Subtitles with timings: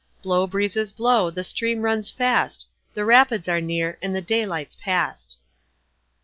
[0.23, 2.65] Blow, breezes, blow, the stream runs fast,
[2.95, 5.37] The Rapids are near and the daylight's past.